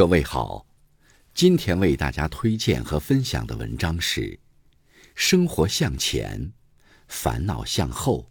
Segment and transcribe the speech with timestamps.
[0.00, 0.64] 各位好，
[1.34, 4.22] 今天为大家推荐和分享的文章是
[5.14, 6.50] 《生活向前，
[7.06, 8.22] 烦恼向后》。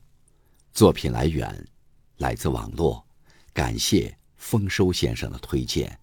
[0.74, 1.68] 作品来源
[2.18, 3.06] 来自网络，
[3.54, 5.96] 感谢丰收先生的推荐。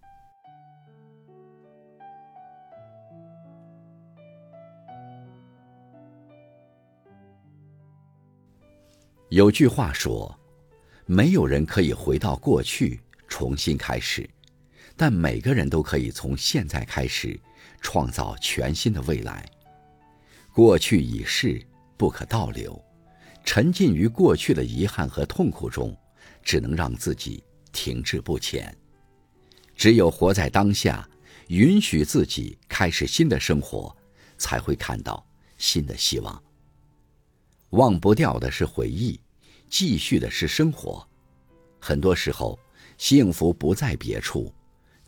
[9.30, 10.32] 有句话说，
[11.06, 14.30] 没有人可以回到过去重新开始。
[14.96, 17.38] 但每个人都可以从现在开始，
[17.80, 19.46] 创造全新的未来。
[20.52, 21.62] 过去已逝，
[21.98, 22.82] 不可倒流。
[23.44, 25.96] 沉浸于过去的遗憾和痛苦中，
[26.42, 28.74] 只能让自己停滞不前。
[29.76, 31.08] 只有活在当下，
[31.48, 33.94] 允许自己开始新的生活，
[34.38, 35.24] 才会看到
[35.58, 36.42] 新的希望。
[37.70, 39.20] 忘不掉的是回忆，
[39.68, 41.06] 继续的是生活。
[41.78, 42.58] 很多时候，
[42.96, 44.52] 幸福不在别处。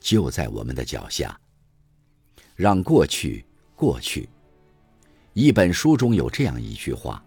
[0.08, 1.38] 就在我们的脚下。
[2.56, 3.44] 让过去
[3.76, 4.26] 过去。
[5.34, 7.22] 一本书中有这样一句话：“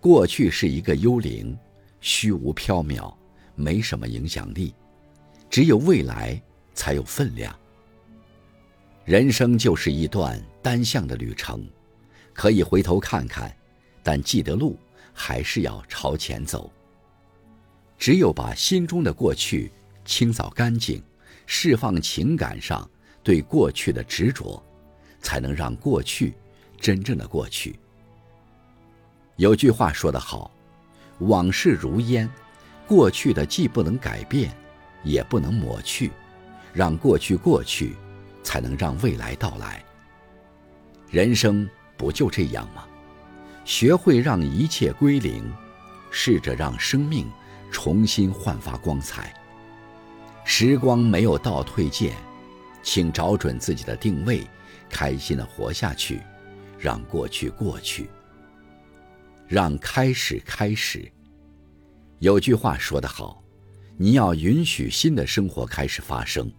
[0.00, 1.54] 过去是一个幽灵，
[2.00, 3.14] 虚无缥缈，
[3.54, 4.72] 没什么影响力；
[5.50, 6.40] 只有未来
[6.72, 7.54] 才有分量。”
[9.04, 11.62] 人生就是一段单向的旅程，
[12.32, 13.54] 可以回头看看，
[14.02, 14.78] 但记得路
[15.12, 16.72] 还是要朝前走。
[17.98, 19.70] 只有把心中的过去
[20.06, 21.02] 清扫干净。
[21.50, 22.88] 释放情感上
[23.22, 24.62] 对过去的执着，
[25.22, 26.34] 才能让过去
[26.78, 27.80] 真正的过去。
[29.36, 30.50] 有句话说得好
[31.20, 32.28] ：“往事如烟，
[32.86, 34.54] 过去的既不能改变，
[35.02, 36.12] 也不能抹去。
[36.74, 37.96] 让过去过去，
[38.42, 39.82] 才能让未来到来。”
[41.10, 42.86] 人生不就这样吗？
[43.64, 45.50] 学会让一切归零，
[46.10, 47.26] 试着让生命
[47.72, 49.34] 重新焕发光彩。
[50.50, 52.16] 时光没有倒退键，
[52.82, 54.42] 请找准自己的定位，
[54.88, 56.22] 开心的活下去，
[56.78, 58.08] 让过去过去，
[59.46, 61.06] 让开始开始。
[62.20, 63.44] 有句话说得好，
[63.98, 66.50] 你要允许新的生活开始发生，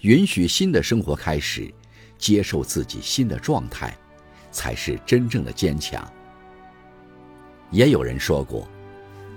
[0.00, 1.72] 允许新的生活开始，
[2.18, 3.96] 接受自己新的状态，
[4.52, 6.06] 才是真正的坚强。
[7.70, 8.68] 也有人说过，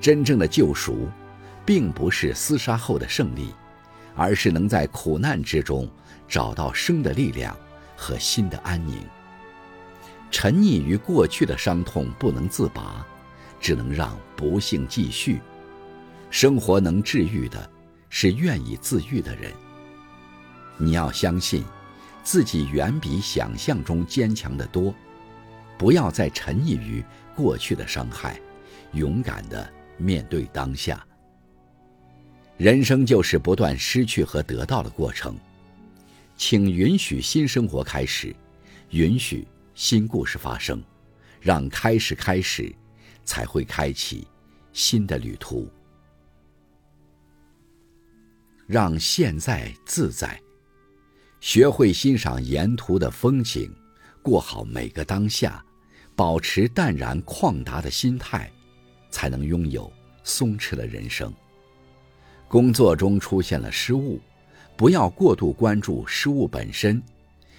[0.01, 1.07] 真正的救赎。
[1.65, 3.47] 并不是厮杀后的胜利，
[4.15, 5.89] 而是能在苦难之中
[6.27, 7.55] 找到生的力量
[7.95, 8.97] 和心的安宁。
[10.31, 13.05] 沉溺于过去的伤痛不能自拔，
[13.59, 15.39] 只能让不幸继续。
[16.31, 17.69] 生活能治愈的，
[18.09, 19.51] 是愿意自愈的人。
[20.77, 21.63] 你要相信，
[22.23, 24.93] 自己远比想象中坚强得多。
[25.77, 27.03] 不要再沉溺于
[27.35, 28.39] 过去的伤害，
[28.93, 31.05] 勇敢地面对当下。
[32.57, 35.35] 人生就是不断失去和得到的过程，
[36.37, 38.33] 请允许新生活开始，
[38.91, 40.81] 允许新故事发生，
[41.41, 42.73] 让开始开始，
[43.25, 44.27] 才会开启
[44.71, 45.67] 新的旅途。
[48.67, 50.39] 让现在自在，
[51.41, 53.69] 学会欣赏沿途的风景，
[54.21, 55.63] 过好每个当下，
[56.15, 58.49] 保持淡然旷达的心态，
[59.09, 59.91] 才能拥有
[60.23, 61.33] 松弛的人生。
[62.53, 64.21] 工作中出现了失误，
[64.77, 67.01] 不要过度关注失误本身，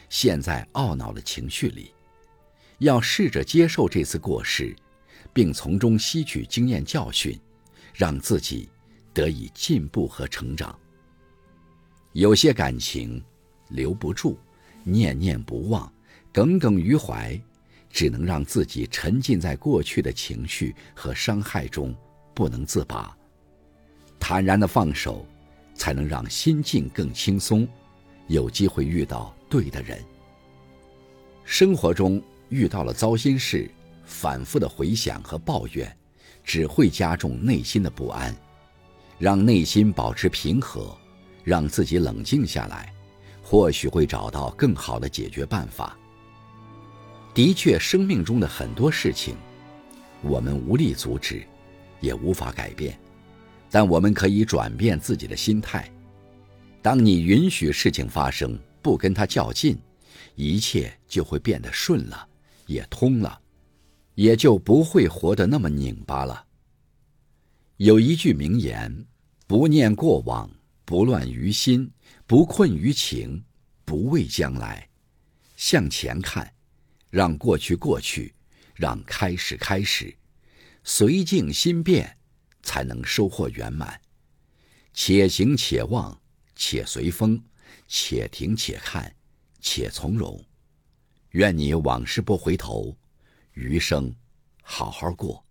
[0.08, 1.92] 陷在懊恼的情绪里，
[2.78, 4.72] 要试着接受这次过失，
[5.32, 7.36] 并从中吸取经验教训，
[7.92, 8.68] 让自己
[9.12, 10.78] 得以进步和成长。
[12.12, 13.20] 有些感情
[13.70, 14.38] 留不住，
[14.84, 15.92] 念念不忘，
[16.32, 17.36] 耿耿于怀，
[17.90, 21.92] 只能让自己沉浸在过去的情绪和伤害中，
[22.32, 23.12] 不能自拔。
[24.26, 25.22] 坦然的放手，
[25.74, 27.68] 才能让心境更轻松，
[28.26, 30.02] 有机会遇到对的人。
[31.44, 33.70] 生活中遇到了糟心事，
[34.06, 35.94] 反复的回想和抱怨，
[36.42, 38.34] 只会加重内心的不安。
[39.18, 40.96] 让内心保持平和，
[41.42, 42.90] 让自己冷静下来，
[43.42, 45.98] 或许会找到更好的解决办法。
[47.34, 49.36] 的确，生命中的很多事情，
[50.22, 51.46] 我们无力阻止，
[52.00, 52.98] 也无法改变。
[53.74, 55.92] 但我们可以转变自己的心态。
[56.80, 59.76] 当你允许事情发生，不跟他较劲，
[60.36, 62.28] 一切就会变得顺了，
[62.66, 63.40] 也通了，
[64.14, 66.46] 也就不会活得那么拧巴了。
[67.78, 69.06] 有一句名言
[69.48, 70.48] ：“不念过往，
[70.84, 71.90] 不乱于心，
[72.28, 73.42] 不困于情，
[73.84, 74.88] 不畏将来。”
[75.58, 76.48] 向前看，
[77.10, 78.32] 让过去过去，
[78.76, 80.16] 让开始开始，
[80.84, 82.16] 随境心变。
[82.64, 84.00] 才能收获圆满。
[84.92, 86.20] 且行且望，
[86.56, 87.40] 且随风，
[87.86, 89.14] 且停且看，
[89.60, 90.44] 且从容。
[91.30, 92.96] 愿你往事不回头，
[93.52, 94.12] 余生
[94.62, 95.44] 好好过。